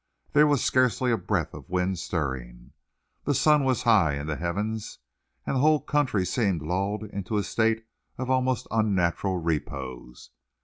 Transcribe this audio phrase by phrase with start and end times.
[0.33, 2.71] There was scarcely a breath of wind stirring.
[3.25, 4.97] The sun was high in the heavens,
[5.45, 7.85] and the whole country seemed lulled into a state
[8.17, 10.31] of almost unnatural repose.